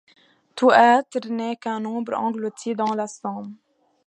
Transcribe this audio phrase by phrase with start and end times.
[0.55, 3.55] Tout être n’est qu’un nombre englouti dans la somme;